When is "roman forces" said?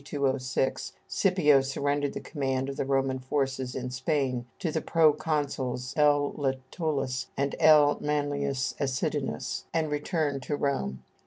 2.85-3.75